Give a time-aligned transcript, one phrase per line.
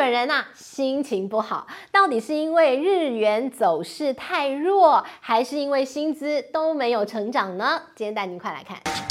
[0.00, 7.82] 本人呐心情不好，到底是因为日元走势太弱，还是因为薪资都没有成长呢？
[7.94, 9.09] 今天带您快来看。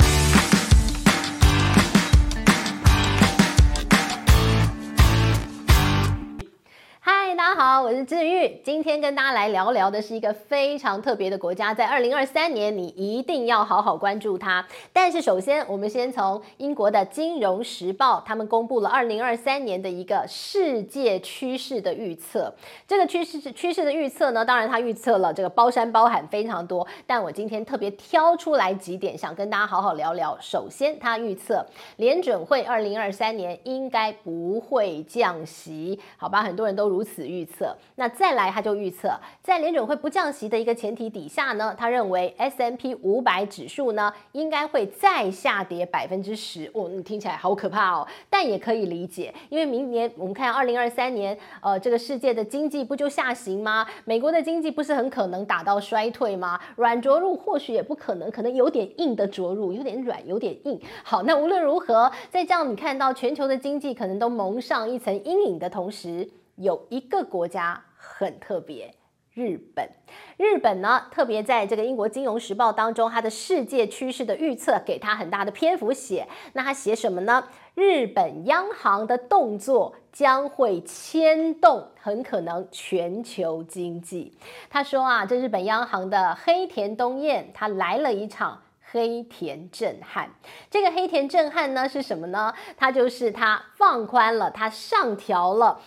[7.50, 8.62] 大家好，我是治愈。
[8.64, 14.64] 今天跟大家来聊聊的是一个非常特别的国家，在二零二三年你一定要好好关注它。
[14.94, 22.54] 但是首先，我们先从英国的《金融时报》他们公布了二零二三年的一个世界趋势的预测。
[22.88, 30.38] 这个趋势趋势的预测呢，当然它预测了这个包山包海非常多，但我今天特别挑出来几点，想跟大家好好聊聊。
[30.40, 31.66] 首先，它预测
[31.98, 36.44] 联准会二零二三年应该不会降息，好吧？
[36.44, 46.70] 很多人都如此预预测，那再来他就预测，在联准会不降息的一个前提底下呢，他认为 S M P 五百指数呢应该会再下跌百分之十。
[46.74, 53.88] 哦，你听起来好可怕哦，但也可以理解，因为明年我们看二零二三年，呃，这个世界的经济不就下行吗？
[54.04, 56.60] 美国的经济不是很可能打到衰退吗？
[56.76, 60.80] 软着陆或许也不可能，可能有点硬的着陆，有点软，有点硬。
[61.04, 66.28] 好，那无论如何，在这样你看到全球的经济可能都蒙上一层阴影的同时，
[66.60, 68.94] 有一个国家很特别，
[69.34, 69.90] 日本。
[70.36, 76.28] 日本呢，特别在这个英国《金融时报》当中，它的世界趋势的预测给它很大的篇幅写。
[76.52, 77.46] 那它写什么呢？
[77.76, 84.38] 日本央行的动作将会牵动很可能全球经济。
[84.70, 90.32] 他说啊，这日本央行的黑田东彦，他来了一场黑田震撼。
[90.70, 92.54] 这个黑田震撼呢是什么呢？
[92.76, 95.80] 它就是它放宽了，它上调了。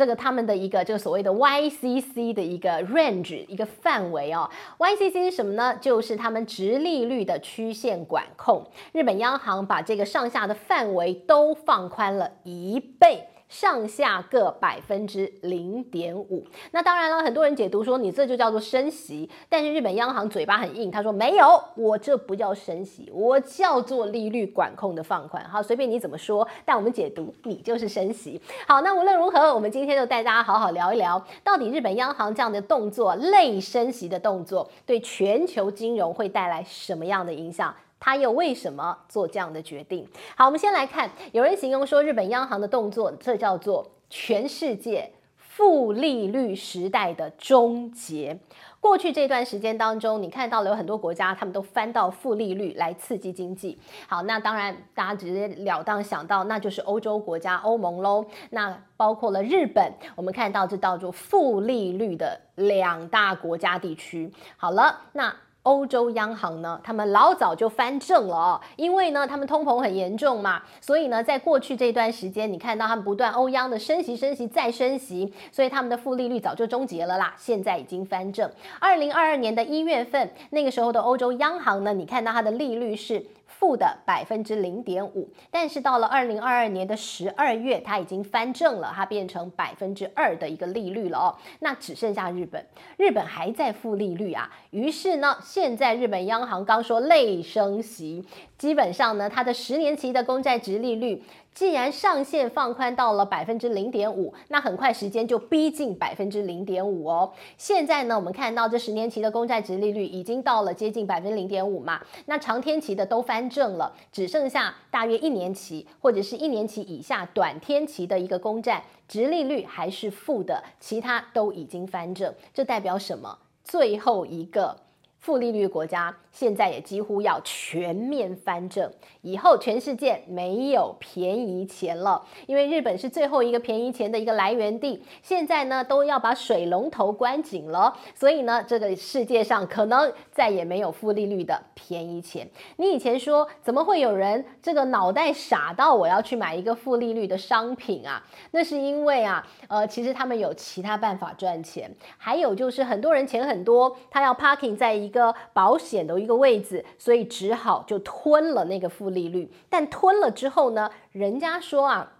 [0.00, 4.48] 这个他们的一个这个所谓的 YCC 的一个 range 一个范围哦
[4.78, 5.76] ，YCC 是什么呢？
[5.78, 8.66] 就是他们直利率的曲线管控。
[8.92, 13.28] 日本央行把这个上下的范围都放宽了一倍。
[13.50, 25.44] 上下各百分之零点五，那当然了，很多人解读说你这就叫做升息，但是日本央行嘴巴很硬，他说没有，我这不叫升息，我叫做利率管控的放宽。
[25.44, 28.40] 好，随便你怎么说，但我们解读你就是升息。
[28.68, 37.74] 好，那无论如何，我们今天就带大家好好聊一聊，到底日本央行这样的动作，类升息的动作，对全球金融会带来什么样的影响？
[38.00, 40.08] 他又为什么做这样的决定？
[40.34, 48.38] 好，我们先来看，有人形容说日本央行的动作，这叫做全世界负利率时代的终结。
[48.80, 53.78] 过去这段时间当中，你看到了有很多国家，他们都翻到负利率来刺激经济。
[54.08, 58.24] 好，那当然大家直截了当想到，那就是欧洲国家欧盟喽。
[58.48, 64.32] 那包括了日本，我们看到这叫做负利率的两大国家地区。
[64.56, 65.36] 好了，那。
[65.70, 78.50] 欧洲央行呢，他们老早就翻正了哦，因为呢，他们通膨很严重嘛，所以呢，在过去这段时间，你看到他们不断欧央的升息、升息再升息，所以他们的负利率早就终结了啦，现在已经翻正。
[78.80, 83.24] 二零二二年的一月份，那个时候的欧洲央行呢，你看到它的利率是。
[83.50, 91.36] 负的百分之零点五，但是到了二零二二年的十二月，它已经翻正了，它变成百分之二的一个利率了哦。
[91.58, 92.64] 那只剩下日本，
[92.96, 94.50] 日本还在负利率啊。
[94.70, 98.24] 于是呢，现在日本央行刚说累升息，
[98.56, 101.22] 基本上呢，它的十年期的公债值利率。
[101.52, 107.32] 既然上限放宽到了百分之零点五，那很快时间就逼近百分之零点五哦。
[107.58, 122.32] 现在呢，我们看到这十年期的公债殖利率已经到了接近百分之零点五嘛，那长天期的都翻正了，只剩下大约一年期或者是一年期以下短天期的一个公债殖利率还是负的，其他都已经翻正。
[122.54, 123.38] 这代表什么？
[123.64, 124.76] 最后一个
[125.20, 126.16] 负利率国家。
[126.32, 128.88] 现在也几乎要全面翻正，
[129.22, 142.48] 以后全世界没有便宜钱了，因为日本是最后一个便宜钱的一个来源地，现在呢都要把水龙头关紧了，所以呢这个世界上可能再也没有负利率的便宜钱。
[142.76, 148.24] 你以前说怎么会有人这个脑袋傻到我要去买一个负利率的商品啊？
[148.52, 156.20] 那是因为啊，呃，其实他们有其他办法赚钱，还有就是很多人钱很多，他要 parking 在一一个保险的。
[156.20, 159.50] 一个位置，所以只好就吞了那个负利率。
[159.70, 162.12] 但吞了之后呢，人家说啊，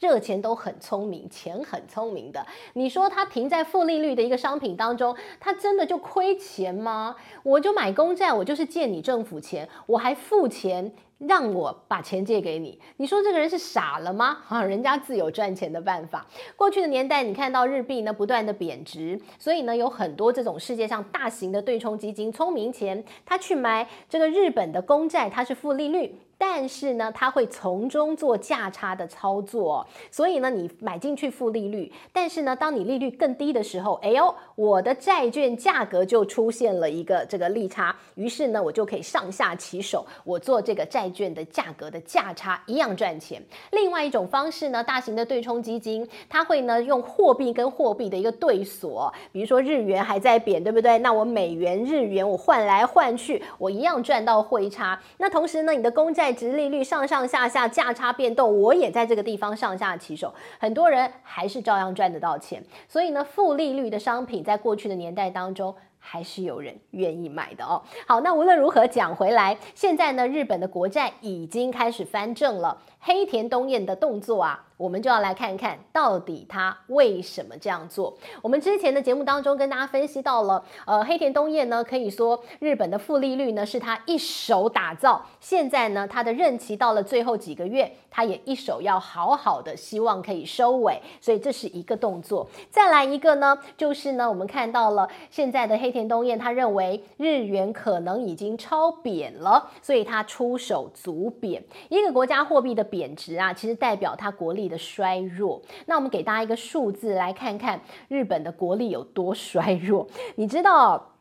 [0.00, 2.44] 热钱都很聪明，钱很聪明的。
[2.72, 7.14] 你说它停在负利率的一个商品当中，它真的就亏钱吗？
[7.44, 10.92] 我就买公债，我就是借你政府钱，我还付钱。
[11.18, 14.38] 让我把钱借给你，你说这个人是傻了吗？
[14.48, 16.24] 啊，人家自有赚钱的办法。
[16.54, 26.14] 过去的年代，你看到日币呢不断的贬值，所以呢有很多这种世界上大型的对冲基金，聪明钱，他去买这个日本的公债，它是负利率。
[26.38, 43.42] 但是呢，它会从中做价差的操作，所以呢，你买进去负利率，但是呢，当你利率更低的时候，哎呦，我的债券价格就出现了一个这个利差，于是呢，我就可以上下其手，我做这个债券的价格的价差一样赚钱。
[43.72, 50.98] 另外一种方式呢，大型的对冲基金，它会呢用货币跟货币的一个对锁，比如说日元还在贬，对不对？
[50.98, 55.00] 那我美元、日元我换来换去，我一样赚到汇差。
[55.16, 62.62] 那同时呢，你的公债殖利率上上下下价差变动，我也在这个地方上下其手，很多人还是照样赚得到钱。
[62.88, 65.74] 所以呢，负利率的商品在过去的年代当中，
[66.10, 67.82] 还是有人愿意买的哦。
[68.06, 72.78] 好，那无论如何讲回来，现在呢，日本的国债已经开始翻正了。
[73.00, 78.18] 黑田东彦的动作啊，我们就要来看看到底他为什么这样做。
[78.42, 85.24] 我们之前的节目当中跟大家分析到了，呃，黑田东彦呢，可以说日本的负利率呢是他一手打造。
[85.40, 91.00] 现在呢，他的任期到了最后几个月，他也一手要好好的，希望可以收尾。
[91.20, 92.48] 所以这是一个动作。
[92.68, 102.84] 再来一个呢，就是呢，我们看到了现在的黑田东彦，他认为日元可能已经超贬了，所以他出手足贬一个国家货币的。
[102.90, 105.60] 贬值啊，其实代表它国力的衰弱。
[105.84, 107.78] 那我们给大家一个数字来看看
[108.08, 110.08] 日本的国力有多衰弱。
[110.36, 111.16] 你知道，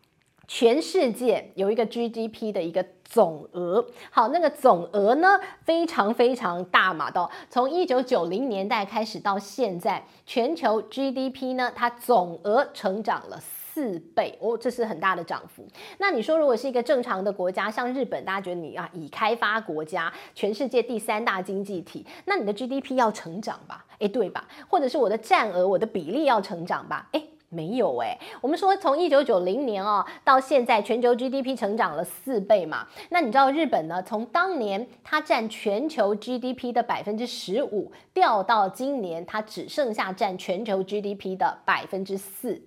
[0.48, 13.38] 全世界有一个 GDP 的一个总额，好，那个总额呢非常非常大嘛，到从一九九零年代开始到现在，全球 GDP 呢它总额成长了。
[13.78, 15.64] 四倍哦，这是很大的涨幅。
[16.00, 23.86] 那你说，如果是一个正常的国家，像日本，大家觉得你啊，已开发国家，全世界第三大经济体，那你的 GDP 要成长吧？
[24.00, 24.48] 诶，对吧？
[24.68, 27.08] 或者是我的占额，我的比例要成长吧？
[27.12, 28.18] 诶，没有诶。
[28.42, 32.88] 我们说从一九九零年哦到现在，全球 GDP 成长了四倍嘛。
[33.10, 34.02] 那你知道日本呢？
[34.02, 42.60] 从当年它占全球 GDP 的百分之十五，掉到今年它只剩下占全球 GDP 的百分之四。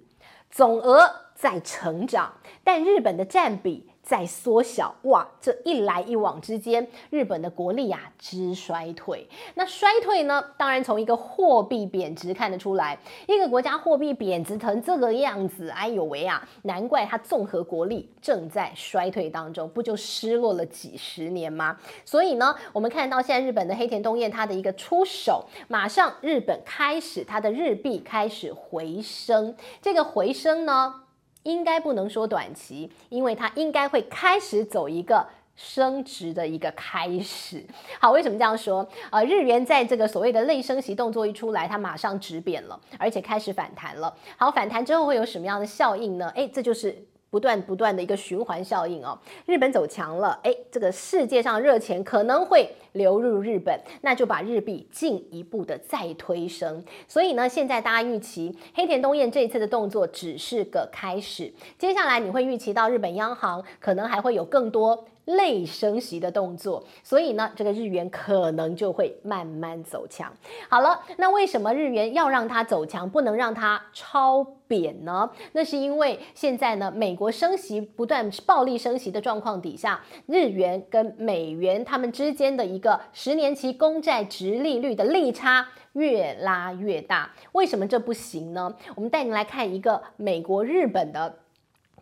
[0.50, 5.24] 总额在成长，但日本的占比在缩小，哇！
[5.40, 9.28] 这一来一往之间，日本的国力啊之衰退。
[9.54, 10.44] 那衰退呢？
[10.56, 12.98] 当然从一个货币贬值看得出来。
[13.28, 16.44] 一个国家货币贬值成这个样子，哎呦喂啊！
[16.62, 21.78] 难怪它综合国力正在衰退当中，不就失落了几十年吗？
[22.04, 29.54] 所以呢，我们看到现在日本的黑田东彦他的一个出手，马上日本开始它的日币开始回升。
[29.80, 31.02] 这个回升呢？
[31.42, 35.26] 应该不能说短期，因为它应该会开始走一个
[35.56, 37.66] 升值的一个开始。
[37.98, 38.88] 好，为什么这样说？
[39.10, 44.14] 呃，日元在这个所谓的类升息动作一出来，它马上止贬了，而且开始反弹了。
[44.37, 46.31] 好，反弹之后会有什么样的效应呢？
[46.34, 47.06] 诶，这就是。
[47.30, 56.84] 不断不断的一个循环效应哦，日本走强了，哎，这个世界上热钱可能会流入日本，那就把日币进一步的再推升。
[57.06, 65.06] 所以呢，现在大家预期黑田东彦这一次的动作只是个开始，接下来你会预期到日本央行可能还会有更多。
[65.25, 70.32] 类升息的动作，所以呢，这个日元可能就会慢慢走强。
[70.69, 75.31] 好了，那为什么日元要让它走强，不能让它超贬呢？
[75.52, 87.31] 那是因为现在呢，美国升息不断暴力升息的状况底下，日元跟美元他们之间的一个十年期公债殖利率的利差越拉越大。
[87.52, 88.75] 为什么这不行呢？
[88.94, 91.39] 我们带您来看一个美国、日本的。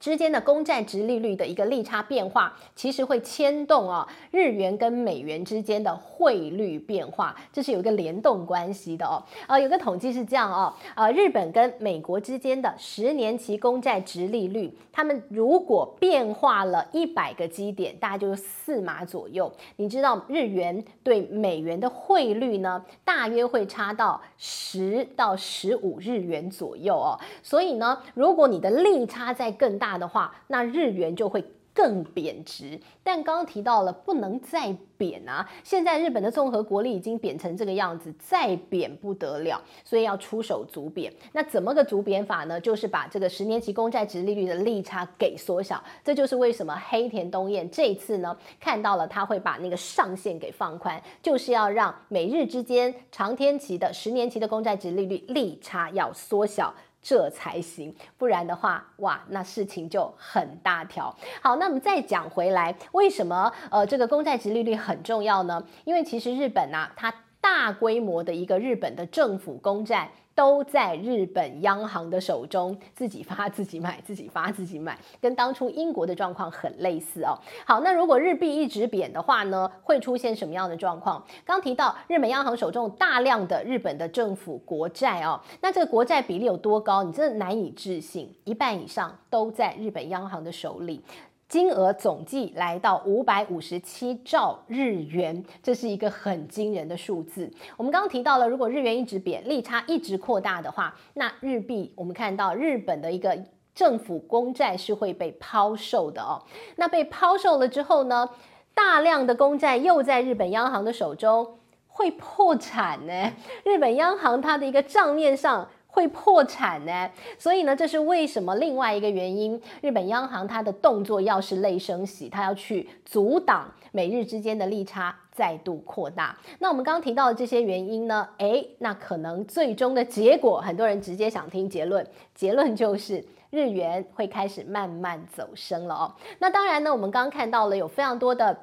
[0.00, 9.22] 之间的公债殖利率的一个利差变化，其实会牵动啊日元跟美元之间的汇率变化，这是有一个联动关系的哦。
[9.46, 19.52] 呃，有个统计是这样哦，呃，日本跟美国之间的十年期公债殖利率，他们如果变化了一百个基点，大概就是四码左右。
[19.76, 27.18] 你知道日元对美元的汇率呢，大约会差到十到十五日元左右哦。
[27.42, 31.42] 所以呢，如果你的利差在更大，大的话，那日元就会
[31.72, 32.78] 更贬值。
[33.02, 35.48] 但刚刚提到了，不能再贬啊！
[35.64, 41.10] 现在日本的综合国力已经贬成这个样子，再贬不得了，所以要出手足贬。
[41.32, 42.60] 那怎么个足贬法呢？
[42.60, 45.82] 就是把这个十年期公债殖利率的利差给缩小。
[46.04, 56.74] 这就是为什么黑田东彦这次呢，看到了他会把那个上限给放宽，就是要让美日之间长天期的十年期的公债殖利率利差要缩小。
[57.00, 61.14] 这才行，不然的话，哇，那事情就很大条。
[61.40, 65.64] 好，那我们再讲回来，为什么呃这个公债值利率很重要呢？
[65.84, 70.10] 因为其实日本啊，它大规模的一个日本的政府公债。
[70.38, 77.36] 都在日本央行的手中，自己发自己买，自己发自己买，跟当初英国的状况很类似哦。
[77.66, 81.20] 好，那如果日币一直贬的话呢，会出现什么样的状况？
[81.44, 87.02] 刚提到日本央行手中大量的日本的政府国债哦，那这个国债比例有多高？
[87.02, 91.02] 你真的难以置信，一半以上都在日本央行的手里。
[91.48, 97.50] 金额总计来到五百五十七兆日元，这是一个很惊人的数字。
[97.78, 103.42] 我们刚刚提到了，如果日元一直贬，利差一直扩大的话，那日币我们看到日本的一个
[103.74, 106.42] 政府公债是会被抛售的哦。
[106.76, 108.28] 那被抛售了之后呢，
[108.74, 113.32] 大量的公债又在日本央行的手中会破产呢。
[113.64, 115.70] 日本央行它的一个账面上。
[115.98, 118.54] 会破产呢，所以呢，这是为什么？
[118.54, 126.38] 另外一个原因，日本央行它的动作要是类升息，它要去阻挡美日之间的利差再度扩大。
[126.60, 136.14] 那我们刚刚提到的这些原因呢，诶，那可能最终的结果，很多人直接想听结论，结论就是日元会开始慢慢走升了哦。
[136.38, 138.56] 那当然呢，我们刚刚看到了有非常多的。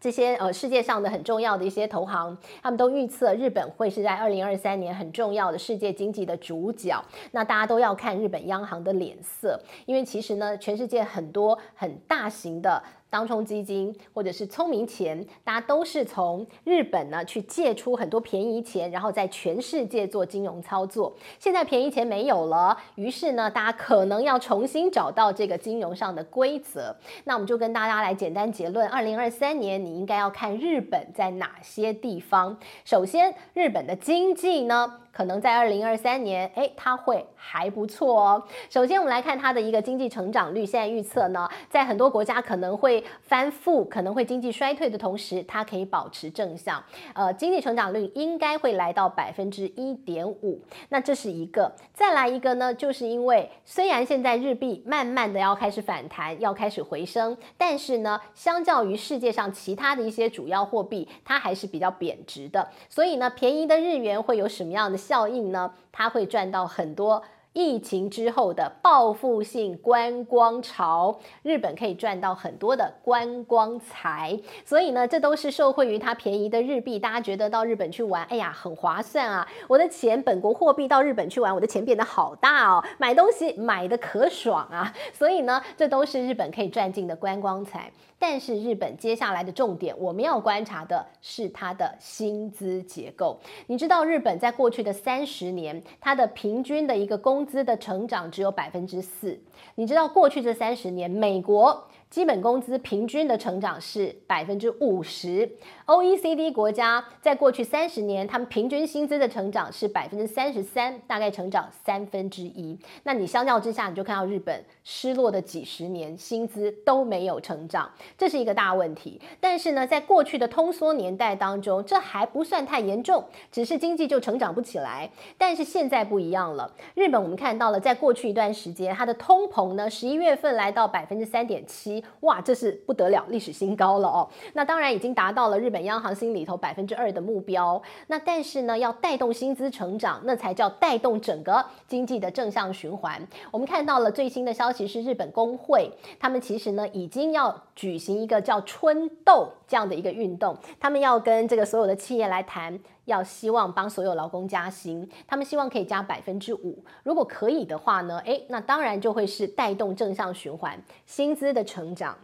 [0.00, 7.04] 这些呃世界上的很重要的一些投行，他们都预测日本会是在二零二三年很重要的世界经济的主角。
[7.32, 12.82] 那大家都要看日本央行的脸色，因为其实呢，全世界很多很大型的。
[13.10, 21.12] 当冲基金或者是聪明钱，大家都是从日本呢去借出很多便宜钱，然后在全世界做金融操作。
[21.38, 26.94] 现在便宜钱没有了，于是呢，大家可能要重新找到这个金融上的规则。
[27.24, 32.56] 那我们就跟大家来简单结论：二零二三年你应该要看日本在哪些地方。
[32.84, 38.44] 首先，日本的经济呢，可能在二零二三年，诶，它会还不错哦。
[38.68, 46.82] 首先，我们来看它的一个经济成长率，现在预测呢，在很多国家可能会翻负，可能会经济衰退的同时，它可以保持正向。
[47.14, 50.60] 呃，经济成长率应该会来到百分之一点五。
[50.88, 51.74] 那这是一个。
[51.92, 62.68] 再来一个呢，就是因为虽然现在日币慢慢的要开始反弹，要开始回升，但是呢，相较于世界上其他的一些主要货币，它还是比较贬值的。
[62.88, 65.72] 所以呢，便宜的日元会有什么样的效应呢？
[65.92, 67.22] 它会赚到很多。
[67.52, 76.98] 疫情之后的报复性观光潮，日本可以赚到很多的观光财，所以呢，这都是受惠于它便宜的日币。
[76.98, 79.48] 大家觉得到日本去玩，哎呀，很划算啊！
[79.66, 84.94] 我的钱本国货币到日本去玩，我的钱变得好大哦，买东西买的可爽啊！
[85.12, 87.90] 所以呢，这都是日本可以赚进的观光财。
[88.22, 93.40] 但是日本接下来的重点，我们要观察的是它的薪资结构。
[93.66, 99.40] 你知道日本在过去的三十年，它的平均的一个工工资的成长只有百分之四。
[99.76, 105.50] 你知道过去这三十年，美国基本工资平均的成长是百分之五十
[105.90, 112.78] ，OECD 国家在过去三十年，他们平均薪资的成长是百分之三十三，大概成长三分之一。
[113.02, 119.20] 那你相较之下，你就看到日本失落的几十年薪资都没有成长，这是一个大问题。
[119.40, 125.10] 但是呢，在过去的通缩年代当中，这还不算太严重，只是经济就成长不起来。
[125.36, 132.04] 但是现在不一样了，日本我们看到了，在过去一段时间，它的通膨呢，十一月份来到百分之三点七。
[132.20, 134.28] 哇，这是不得了，历史新高了哦。
[134.52, 137.80] 那当然已经达到了日本央行心里头百分之二的目标。
[138.08, 143.20] 那但是呢，要带动薪资成长，那才叫带动整个经济的正向循环。
[143.50, 156.82] 我们看到了最新的消息是，日本工会他们其实呢已经要举行一个叫春斗这样的一个运动，他们要跟这个所有的企业来谈，要希望帮所有劳工加薪，他们希望可以加百分之五。
[157.02, 162.16] 如果可以的话呢，诶，那当然就会是带动正向循环，薪资的成长。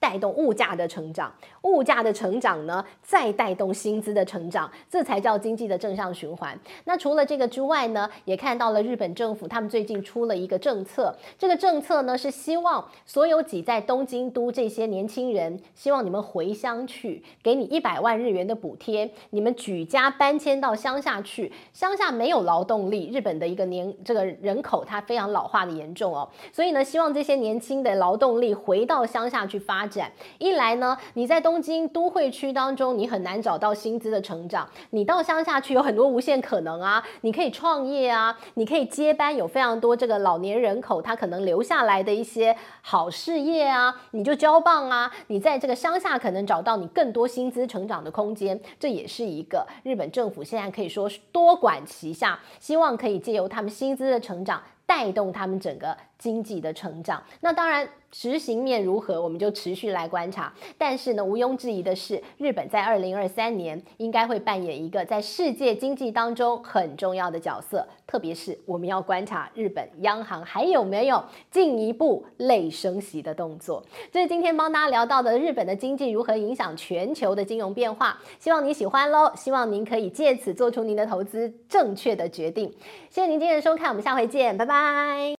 [0.00, 6.58] 带动物价的成长，物价的成长呢，再带动薪资的成长，这才叫经济的正向循环。
[6.84, 21.52] 那除了这个之外呢，也看到了日本政府他们最近出了一个政策，这个政策呢是希望所有挤在东京都这些年轻人，希望你们回乡去，给你一百万日元的补贴，你们举家搬迁到乡下去。
[21.72, 30.12] 乡下没有劳动力，日本的一个年这个人口它非常老化的严重哦，所以呢，希望这些年轻的劳动力回到乡下去发展。
[30.38, 45.10] 一来呢，你在东京都会区当中，你很难找到薪资的成长；你到乡下去有很多无限可能啊，你可以创业啊，你可以接班，有非常多这个老年人口，他可能留下来的一些好事业啊，你就交棒啊。
[45.28, 54.62] 你在这个乡下可能找到你更多薪资成长的空间，这也是一个日本政府现在可以说是多管齐下，希望可以借由他们薪资的成长。
[54.88, 57.22] 带动他们整个经济的成长。
[57.40, 60.52] 那当然，执行面如何，我们就持续来观察。
[60.76, 67.86] 但是呢，毋庸置疑的是，日本在二零二三年应该会扮演一个在世界经济当中很重要的角色。
[68.06, 73.84] 特别是我们要观察日本央行还有没有进一步类升息的动作。
[74.10, 78.18] 这是今天帮大家聊到的日本的经济如何影响全球的金融变化。
[78.38, 82.72] 希望你喜欢喽，希望您可以借此做出您的投资正确的决定。
[83.10, 85.34] 谢谢您今天的收看，我们下回见，拜拜。